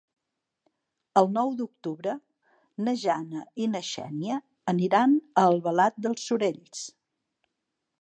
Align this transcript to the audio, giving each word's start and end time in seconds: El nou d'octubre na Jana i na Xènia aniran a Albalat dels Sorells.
El 1.21 1.29
nou 1.35 1.51
d'octubre 1.59 2.15
na 2.87 2.95
Jana 3.03 3.45
i 3.65 3.69
na 3.75 3.83
Xènia 3.91 4.41
aniran 4.77 5.17
a 5.23 5.47
Albalat 5.53 6.05
dels 6.09 6.29
Sorells. 6.33 6.87